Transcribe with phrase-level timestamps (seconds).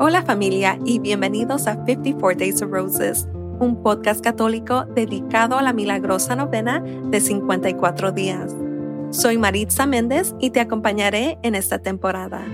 [0.00, 3.26] Hola familia y bienvenidos a 54 Days of Roses,
[3.58, 8.54] un podcast católico dedicado a la milagrosa novena de 54 días.
[9.10, 12.44] Soy Maritza Méndez y te acompañaré en esta temporada.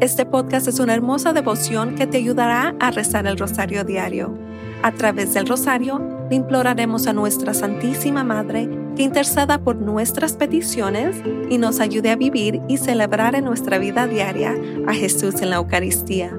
[0.00, 4.36] Este podcast es una hermosa devoción que te ayudará a rezar el rosario diario.
[4.82, 8.68] A través del rosario, le imploraremos a nuestra Santísima Madre
[8.98, 14.08] que interceda por nuestras peticiones y nos ayude a vivir y celebrar en nuestra vida
[14.08, 14.56] diaria
[14.88, 16.36] a Jesús en la Eucaristía.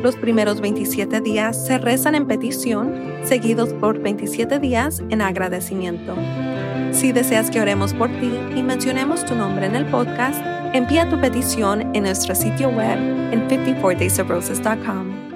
[0.00, 2.94] Los primeros 27 días se rezan en petición,
[3.24, 6.14] seguidos por 27 días en agradecimiento.
[6.92, 10.40] Si deseas que oremos por ti y mencionemos tu nombre en el podcast,
[10.74, 12.96] envía tu petición en nuestro sitio web
[13.32, 15.32] en 54daysofroses.com.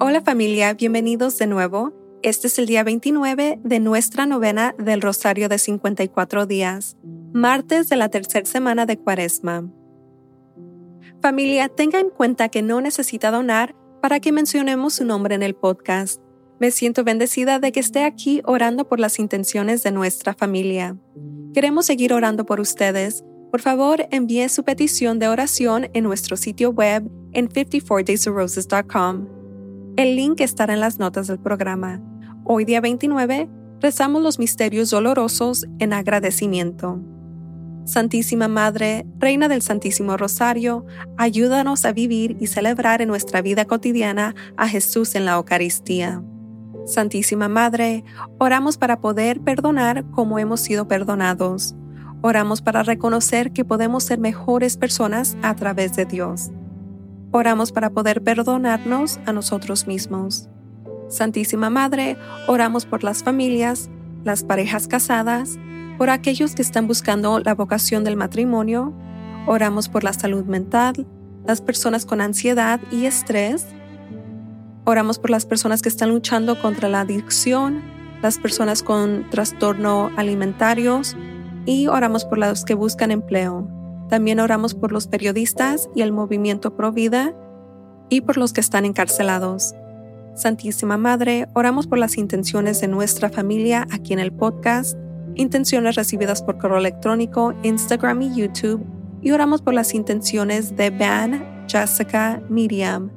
[0.00, 2.07] Hola familia, bienvenidos de nuevo.
[2.22, 6.96] Este es el día 29 de nuestra novena del Rosario de 54 días,
[7.32, 9.70] martes de la tercera semana de Cuaresma.
[11.22, 15.54] Familia, tenga en cuenta que no necesita donar para que mencionemos su nombre en el
[15.54, 16.20] podcast.
[16.58, 20.96] Me siento bendecida de que esté aquí orando por las intenciones de nuestra familia.
[21.54, 23.22] Queremos seguir orando por ustedes.
[23.52, 29.37] Por favor, envíe su petición de oración en nuestro sitio web en 54daysofroses.com.
[29.98, 32.00] El link estará en las notas del programa.
[32.44, 33.48] Hoy día 29,
[33.80, 37.00] rezamos los misterios dolorosos en agradecimiento.
[37.84, 44.36] Santísima Madre, Reina del Santísimo Rosario, ayúdanos a vivir y celebrar en nuestra vida cotidiana
[44.56, 46.22] a Jesús en la Eucaristía.
[46.86, 48.04] Santísima Madre,
[48.38, 51.74] oramos para poder perdonar como hemos sido perdonados.
[52.22, 56.52] Oramos para reconocer que podemos ser mejores personas a través de Dios.
[57.30, 60.48] Oramos para poder perdonarnos a nosotros mismos.
[61.08, 63.90] Santísima Madre, oramos por las familias,
[64.24, 65.58] las parejas casadas,
[65.98, 68.94] por aquellos que están buscando la vocación del matrimonio,
[69.46, 71.06] oramos por la salud mental,
[71.46, 73.66] las personas con ansiedad y estrés,
[74.84, 77.82] oramos por las personas que están luchando contra la adicción,
[78.22, 81.16] las personas con trastorno alimentarios
[81.66, 83.77] y oramos por los que buscan empleo.
[84.08, 87.34] También oramos por los periodistas y el movimiento Pro Vida
[88.08, 89.74] y por los que están encarcelados.
[90.34, 94.96] Santísima Madre, oramos por las intenciones de nuestra familia aquí en el podcast,
[95.34, 98.86] intenciones recibidas por correo electrónico, Instagram y YouTube,
[99.20, 103.10] y oramos por las intenciones de Van, Jessica, Miriam,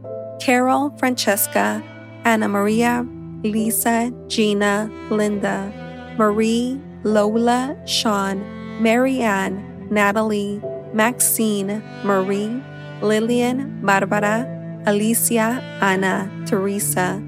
[0.44, 1.84] Carol, Francesca,
[2.24, 3.06] Ana Maria,
[3.44, 5.72] Lisa, Gina, Linda,
[6.18, 8.44] Marie, Lola, Sean,
[8.82, 10.60] Mary Ann, Natalie,
[10.94, 12.62] Maxine, Marie,
[13.02, 14.46] Lillian, Bárbara,
[14.86, 17.22] Alicia, Ana, Teresa,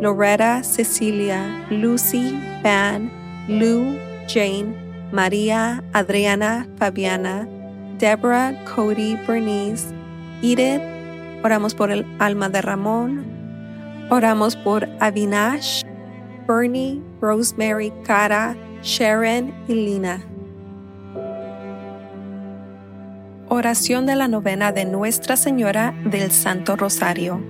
[0.00, 2.32] Loretta, Cecilia, Lucy,
[2.62, 3.10] Van,
[3.48, 4.74] Lou, Jane,
[5.12, 7.46] María, Adriana, Fabiana,
[7.98, 9.92] Deborah, Cody, Bernice,
[10.42, 10.80] Edith.
[11.44, 13.26] Oramos por el alma de Ramón.
[14.10, 15.82] Oramos por Avinash,
[16.46, 20.29] Bernie, Rosemary, Cara, Sharon y Lina.
[23.52, 27.42] Oración de la novena de Nuestra Señora del Santo Rosario.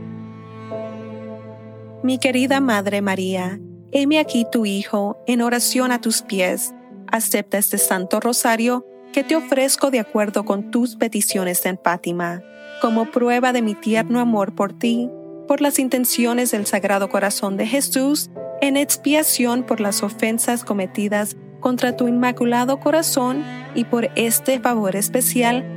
[2.03, 3.61] Mi querida Madre María,
[3.93, 6.73] heme aquí tu Hijo en oración a tus pies.
[7.13, 12.43] Acepta este Santo Rosario que te ofrezco de acuerdo con tus peticiones en Fátima,
[12.81, 15.11] como prueba de mi tierno amor por ti,
[15.47, 18.31] por las intenciones del Sagrado Corazón de Jesús,
[18.63, 23.45] en expiación por las ofensas cometidas contra tu Inmaculado Corazón
[23.75, 25.77] y por este favor especial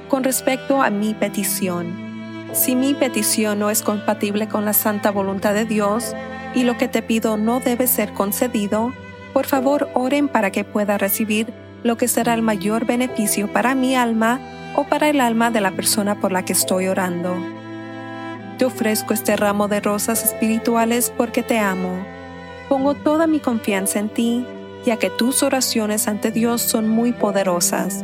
[0.11, 1.95] con respecto a mi petición.
[2.51, 6.13] Si mi petición no es compatible con la santa voluntad de Dios
[6.53, 8.91] y lo que te pido no debe ser concedido,
[9.31, 11.53] por favor oren para que pueda recibir
[11.83, 14.41] lo que será el mayor beneficio para mi alma
[14.75, 17.33] o para el alma de la persona por la que estoy orando.
[18.57, 22.05] Te ofrezco este ramo de rosas espirituales porque te amo.
[22.67, 24.45] Pongo toda mi confianza en ti,
[24.85, 28.03] ya que tus oraciones ante Dios son muy poderosas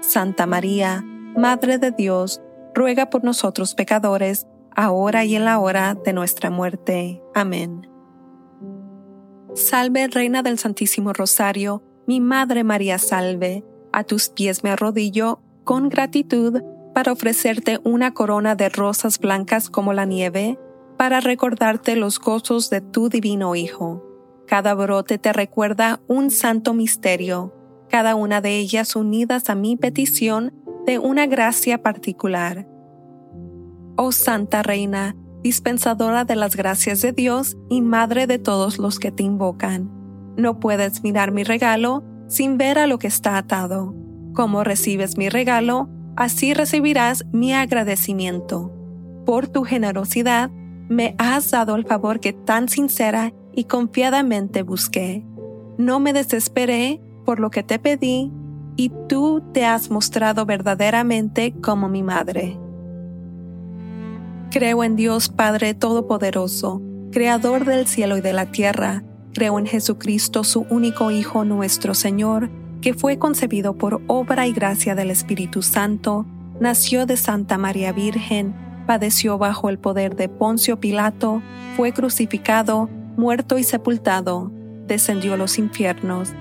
[0.00, 1.04] Santa María,
[1.36, 2.40] Madre de Dios,
[2.74, 7.22] ruega por nosotros pecadores, ahora y en la hora de nuestra muerte.
[7.34, 7.86] Amén.
[9.54, 15.88] Salve, Reina del Santísimo Rosario, mi Madre María salve, a tus pies me arrodillo con
[15.88, 16.62] gratitud
[16.94, 20.58] para ofrecerte una corona de rosas blancas como la nieve,
[20.96, 24.04] para recordarte los gozos de tu divino Hijo.
[24.46, 27.54] Cada brote te recuerda un santo misterio,
[27.90, 30.54] cada una de ellas unidas a mi petición
[30.86, 32.66] de una gracia particular.
[33.96, 39.10] Oh Santa Reina, dispensadora de las gracias de Dios y Madre de todos los que
[39.10, 39.90] te invocan.
[40.36, 43.94] No puedes mirar mi regalo sin ver a lo que está atado.
[44.32, 48.72] Como recibes mi regalo, así recibirás mi agradecimiento.
[49.26, 50.50] Por tu generosidad,
[50.88, 55.24] me has dado el favor que tan sincera y confiadamente busqué.
[55.76, 57.00] No me desesperé
[57.30, 58.32] por lo que te pedí,
[58.74, 62.58] y tú te has mostrado verdaderamente como mi madre.
[64.50, 66.82] Creo en Dios Padre Todopoderoso,
[67.12, 69.04] Creador del cielo y de la tierra.
[69.32, 72.50] Creo en Jesucristo, su único Hijo nuestro Señor,
[72.80, 76.26] que fue concebido por obra y gracia del Espíritu Santo,
[76.58, 78.56] nació de Santa María Virgen,
[78.88, 81.42] padeció bajo el poder de Poncio Pilato,
[81.76, 84.50] fue crucificado, muerto y sepultado,
[84.88, 86.32] descendió a los infiernos.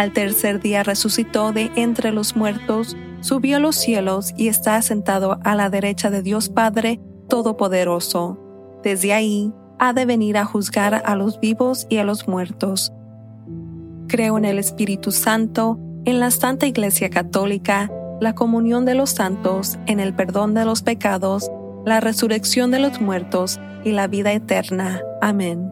[0.00, 5.38] Al tercer día resucitó de entre los muertos, subió a los cielos y está sentado
[5.44, 8.38] a la derecha de Dios Padre Todopoderoso.
[8.82, 12.94] Desde ahí ha de venir a juzgar a los vivos y a los muertos.
[14.08, 17.90] Creo en el Espíritu Santo, en la Santa Iglesia Católica,
[18.22, 21.50] la comunión de los santos, en el perdón de los pecados,
[21.84, 25.02] la resurrección de los muertos y la vida eterna.
[25.20, 25.70] Amén.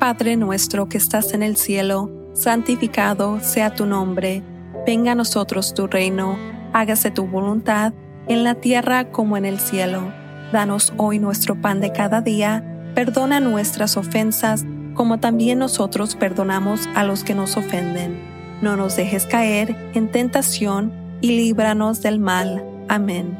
[0.00, 4.42] Padre nuestro que estás en el cielo, santificado sea tu nombre,
[4.84, 6.36] venga a nosotros tu reino,
[6.72, 7.94] hágase tu voluntad
[8.26, 10.12] en la tierra como en el cielo.
[10.52, 14.64] Danos hoy nuestro pan de cada día, perdona nuestras ofensas,
[14.94, 18.20] como también nosotros perdonamos a los que nos ofenden.
[18.60, 22.64] No nos dejes caer en tentación y líbranos del mal.
[22.88, 23.36] Amén.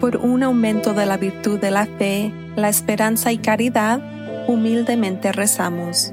[0.00, 4.00] Por un aumento de la virtud de la fe, la esperanza y caridad,
[4.46, 6.12] humildemente rezamos.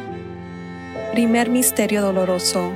[1.11, 2.71] Primer Misterio Doloroso.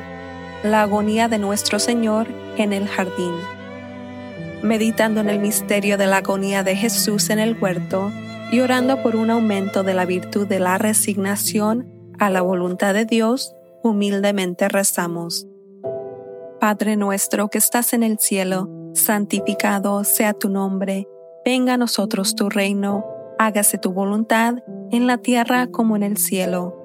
[0.64, 2.28] La agonía de nuestro Señor
[2.58, 3.34] en el jardín
[4.66, 8.12] meditando en el misterio de la agonía de Jesús en el huerto
[8.52, 11.88] y orando por un aumento de la virtud de la resignación
[12.20, 15.48] a la voluntad de Dios, humildemente rezamos.
[16.60, 21.08] Padre nuestro que estás en el cielo, santificado sea tu nombre,
[21.44, 23.06] venga a nosotros tu reino,
[23.38, 24.56] hágase tu voluntad
[24.92, 26.85] en la tierra como en el cielo.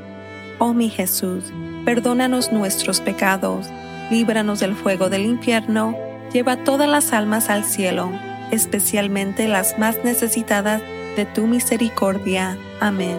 [0.63, 1.45] Oh mi Jesús,
[1.85, 3.67] perdónanos nuestros pecados,
[4.11, 5.97] líbranos del fuego del infierno,
[6.31, 8.11] lleva todas las almas al cielo,
[8.51, 10.83] especialmente las más necesitadas
[11.15, 12.59] de tu misericordia.
[12.79, 13.17] Amén.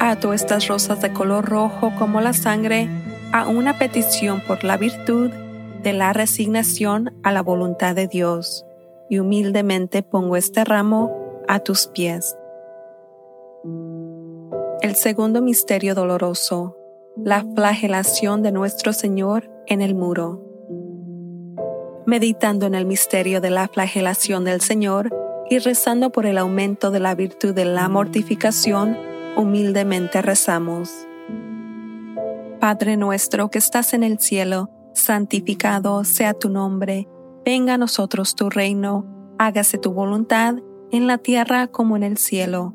[0.00, 2.88] Ato estas rosas de color rojo como la sangre
[3.32, 5.30] a una petición por la virtud
[5.84, 8.66] de la resignación a la voluntad de Dios,
[9.08, 12.34] y humildemente pongo este ramo a tus pies.
[14.82, 16.74] El segundo misterio doloroso,
[17.14, 20.42] la flagelación de nuestro Señor en el muro.
[22.06, 25.10] Meditando en el misterio de la flagelación del Señor
[25.50, 28.96] y rezando por el aumento de la virtud de la mortificación,
[29.36, 30.90] humildemente rezamos.
[32.58, 37.06] Padre nuestro que estás en el cielo, santificado sea tu nombre,
[37.44, 39.04] venga a nosotros tu reino,
[39.38, 40.54] hágase tu voluntad
[40.90, 42.74] en la tierra como en el cielo.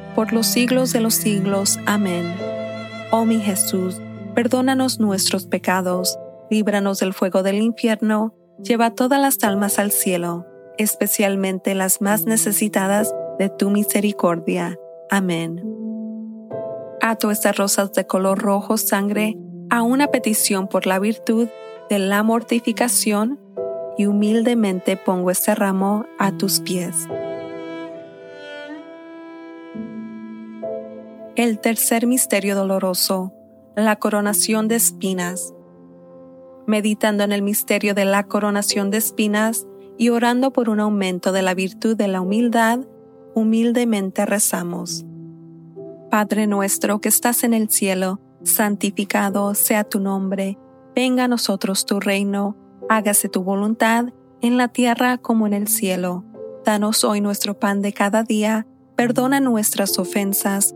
[0.15, 1.79] por los siglos de los siglos.
[1.85, 2.35] Amén.
[3.11, 4.01] Oh mi Jesús,
[4.33, 6.17] perdónanos nuestros pecados,
[6.49, 10.45] líbranos del fuego del infierno, lleva todas las almas al cielo,
[10.77, 14.77] especialmente las más necesitadas de tu misericordia.
[15.09, 15.63] Amén.
[17.01, 19.37] Ato estas rosas de color rojo sangre
[19.69, 21.47] a una petición por la virtud
[21.89, 23.39] de la mortificación
[23.97, 27.07] y humildemente pongo este ramo a tus pies.
[31.35, 33.33] El tercer misterio doloroso,
[33.75, 35.53] la coronación de espinas.
[36.67, 39.65] Meditando en el misterio de la coronación de espinas
[39.97, 42.79] y orando por un aumento de la virtud de la humildad,
[43.33, 45.05] humildemente rezamos.
[46.09, 50.57] Padre nuestro que estás en el cielo, santificado sea tu nombre
[50.93, 52.57] Venga a nosotros tu reino,
[52.89, 54.07] hágase tu voluntad,
[54.41, 56.25] en la tierra como en el cielo.
[56.65, 58.67] Danos hoy nuestro pan de cada día,
[58.97, 60.75] perdona nuestras ofensas,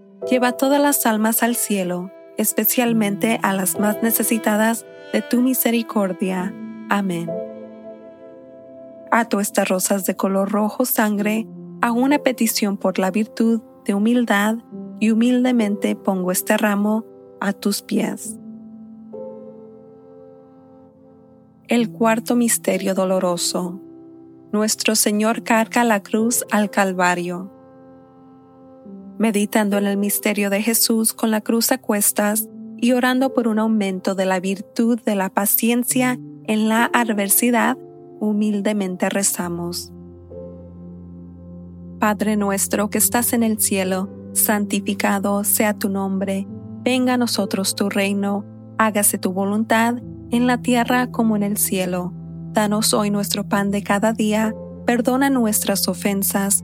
[0.29, 6.53] lleva todas las almas al cielo, especialmente a las más necesitadas de tu misericordia.
[6.89, 7.29] Amén.
[9.11, 11.47] Ato estas rosas de color rojo sangre
[11.81, 14.57] a una petición por la virtud de humildad
[14.99, 17.05] y humildemente pongo este ramo
[17.39, 18.37] a tus pies.
[21.67, 23.81] El cuarto misterio doloroso.
[24.51, 27.60] Nuestro Señor carga la cruz al Calvario.
[29.21, 33.59] Meditando en el misterio de Jesús con la cruz a cuestas, y orando por un
[33.59, 37.77] aumento de la virtud de la paciencia en la adversidad,
[38.19, 39.93] humildemente rezamos.
[41.99, 46.47] Padre nuestro que estás en el cielo, santificado sea tu nombre,
[46.83, 48.43] venga a nosotros tu reino,
[48.79, 49.97] hágase tu voluntad
[50.31, 52.11] en la tierra como en el cielo.
[52.53, 54.55] Danos hoy nuestro pan de cada día,
[54.87, 56.63] perdona nuestras ofensas,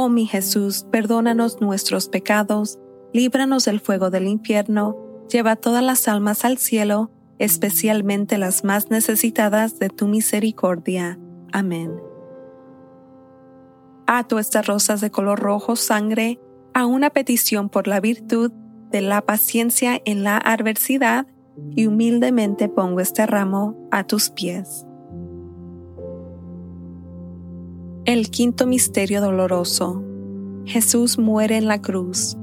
[0.00, 2.78] Oh mi Jesús, perdónanos nuestros pecados,
[3.12, 4.96] líbranos del fuego del infierno,
[5.28, 11.18] lleva todas las almas al cielo, especialmente las más necesitadas de tu misericordia.
[11.50, 12.00] Amén.
[14.06, 16.38] Ato estas rosas de color rojo sangre
[16.74, 18.52] a una petición por la virtud
[18.92, 21.26] de la paciencia en la adversidad
[21.74, 24.86] y humildemente pongo este ramo a tus pies.
[28.08, 30.02] El quinto misterio doloroso.
[30.64, 32.38] Jesús muere en la cruz.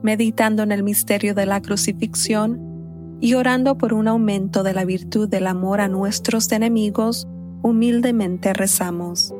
[0.00, 5.28] Meditando en el misterio de la crucifixión, y orando por un aumento de la virtud
[5.28, 7.28] del amor a nuestros enemigos,
[7.60, 9.34] humildemente rezamos.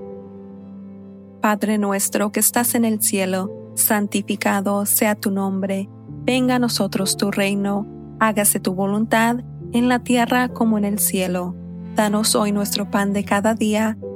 [1.40, 5.88] Padre nuestro que estás en el cielo, santificado sea tu nombre,
[6.26, 7.86] venga a nosotros tu reino,
[8.20, 9.38] hágase tu voluntad
[9.72, 11.54] en la tierra como en el cielo.
[11.94, 13.96] Danos hoy nuestro pan de cada día,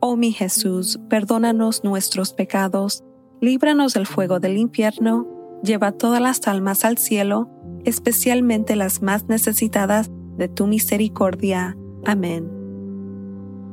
[0.00, 3.02] Oh mi Jesús, perdónanos nuestros pecados,
[3.40, 5.26] líbranos del fuego del infierno,
[5.64, 7.50] lleva todas las almas al cielo,
[7.84, 11.76] especialmente las más necesitadas de tu misericordia.
[12.06, 12.48] Amén.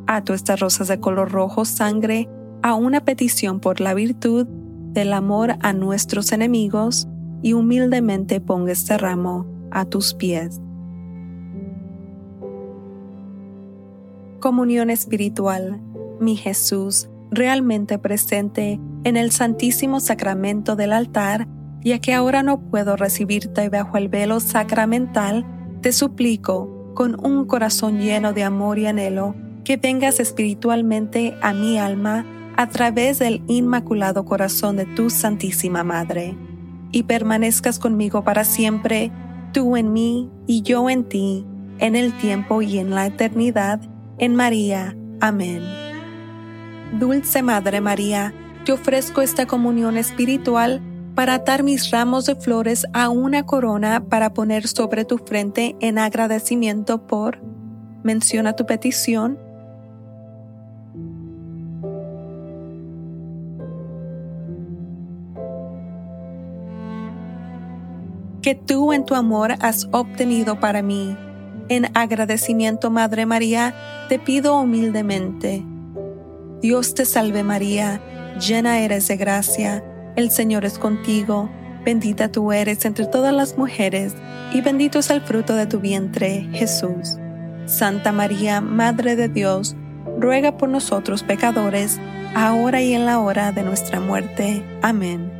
[0.07, 2.27] Ato estas rosas de color rojo sangre
[2.63, 7.07] a una petición por la virtud del amor a nuestros enemigos
[7.43, 10.59] y humildemente ponga este ramo a tus pies.
[14.39, 15.81] Comunión espiritual,
[16.19, 21.47] mi Jesús, realmente presente en el Santísimo Sacramento del altar,
[21.81, 25.45] ya que ahora no puedo recibirte bajo el velo sacramental,
[25.81, 31.77] te suplico, con un corazón lleno de amor y anhelo, que vengas espiritualmente a mi
[31.77, 32.25] alma
[32.57, 36.37] a través del inmaculado corazón de tu Santísima Madre,
[36.91, 39.11] y permanezcas conmigo para siempre,
[39.51, 41.45] tú en mí y yo en ti,
[41.79, 43.81] en el tiempo y en la eternidad,
[44.17, 44.95] en María.
[45.19, 45.84] Amén.
[46.99, 50.81] Dulce Madre María, te ofrezco esta comunión espiritual
[51.13, 55.99] para atar mis ramos de flores a una corona para poner sobre tu frente en
[55.99, 57.41] agradecimiento por,
[58.03, 59.37] menciona tu petición,
[68.41, 71.17] que tú en tu amor has obtenido para mí.
[71.67, 73.75] En agradecimiento, Madre María,
[74.07, 75.65] te pido humildemente.
[76.65, 78.01] Dios te salve María,
[78.39, 79.83] llena eres de gracia,
[80.15, 81.47] el Señor es contigo,
[81.83, 84.15] bendita tú eres entre todas las mujeres,
[84.51, 87.19] y bendito es el fruto de tu vientre, Jesús.
[87.67, 89.75] Santa María, Madre de Dios,
[90.17, 91.99] ruega por nosotros pecadores,
[92.33, 94.65] ahora y en la hora de nuestra muerte.
[94.81, 95.31] Amén.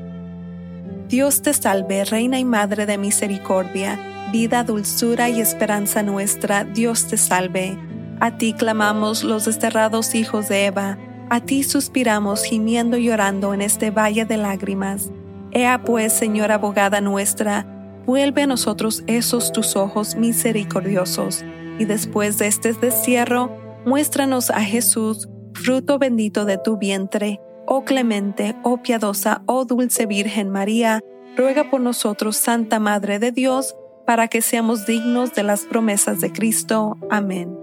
[1.10, 7.18] Dios te salve, Reina y Madre de Misericordia, vida, dulzura y esperanza nuestra, Dios te
[7.18, 7.80] salve.
[8.20, 11.00] A ti clamamos los desterrados hijos de Eva,
[11.30, 15.12] a ti suspiramos gimiendo y llorando en este valle de lágrimas.
[15.52, 17.66] Ea pues, Señora abogada nuestra,
[18.06, 21.44] vuelve a nosotros esos tus ojos misericordiosos,
[21.80, 28.56] y después de este destierro, muéstranos a Jesús, fruto bendito de tu vientre oh clemente,
[28.64, 31.02] oh piadosa, oh dulce Virgen María,
[31.36, 36.32] ruega por nosotros, Santa Madre de Dios, para que seamos dignos de las promesas de
[36.32, 36.98] Cristo.
[37.10, 37.58] Amén.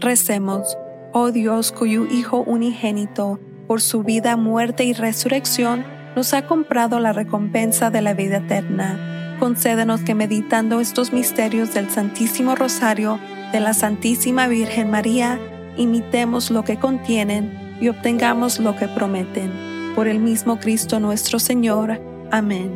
[0.00, 0.76] Recemos,
[1.12, 5.84] oh Dios, cuyo Hijo unigénito, por su vida, muerte y resurrección,
[6.16, 9.36] nos ha comprado la recompensa de la vida eterna.
[9.38, 13.18] Concédenos que meditando estos misterios del Santísimo Rosario
[13.52, 15.40] de la Santísima Virgen María,
[15.76, 19.50] imitemos lo que contienen y obtengamos lo que prometen
[19.94, 22.00] por el mismo Cristo nuestro Señor.
[22.30, 22.70] Amén.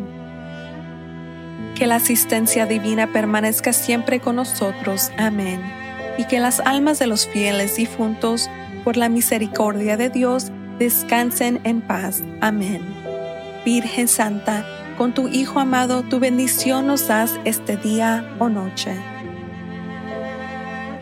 [1.74, 5.10] Que la asistencia divina permanezca siempre con nosotros.
[5.18, 5.75] Amén.
[6.18, 8.48] Y que las almas de los fieles difuntos,
[8.84, 12.22] por la misericordia de Dios, descansen en paz.
[12.40, 12.80] Amén.
[13.64, 14.64] Virgen Santa,
[14.96, 18.96] con tu Hijo amado, tu bendición nos das este día o noche.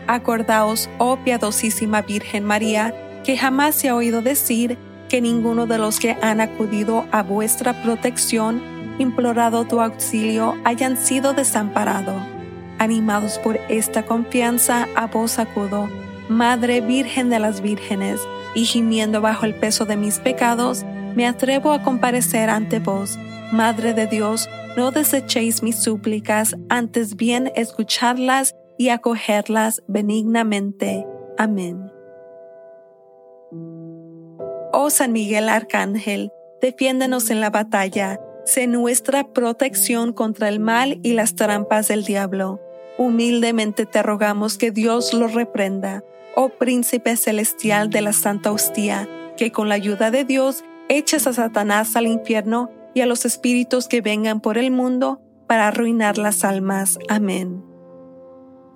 [0.07, 2.93] Acordaos, oh piadosísima Virgen María,
[3.23, 4.77] que jamás se ha oído decir
[5.09, 8.61] que ninguno de los que han acudido a vuestra protección,
[8.99, 12.34] implorado tu auxilio, hayan sido desamparados.
[12.77, 15.89] Animados por esta confianza, a vos acudo,
[16.27, 18.19] Madre Virgen de las Vírgenes,
[18.53, 20.83] y gimiendo bajo el peso de mis pecados,
[21.15, 23.17] me atrevo a comparecer ante vos.
[23.51, 31.05] Madre de Dios, no desechéis mis súplicas, antes bien escucharlas y acogerlas benignamente.
[31.37, 31.91] Amén.
[34.73, 41.13] Oh San Miguel Arcángel, defiéndenos en la batalla, sé nuestra protección contra el mal y
[41.13, 42.59] las trampas del diablo.
[42.97, 46.03] Humildemente te rogamos que Dios lo reprenda,
[46.35, 51.33] oh príncipe celestial de la Santa Hostia, que con la ayuda de Dios eches a
[51.33, 56.43] Satanás al infierno y a los espíritus que vengan por el mundo para arruinar las
[56.43, 56.97] almas.
[57.09, 57.63] Amén.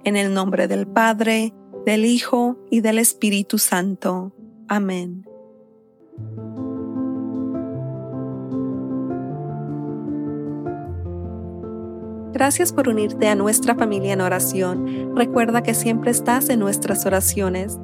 [0.03, 1.53] En el nombre del Padre,
[1.85, 4.33] del Hijo y del Espíritu Santo.
[4.67, 5.28] Amén.
[12.39, 15.13] Gracias por unirte a nuestra familia en oración.
[15.13, 17.77] Recuerda que siempre estás en nuestras oraciones.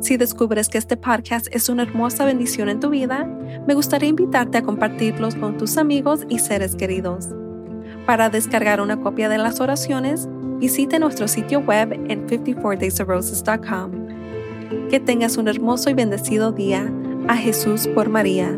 [0.00, 3.24] Si descubres que este podcast es una hermosa bendición en tu vida,
[3.66, 7.30] me gustaría invitarte a compartirlos con tus amigos y seres queridos.
[8.04, 10.28] Para descargar una copia de las oraciones,
[10.58, 14.88] visite nuestro sitio web en 54daysofroses.com.
[14.90, 16.92] Que tengas un hermoso y bendecido día.
[17.26, 18.54] A Jesús por María.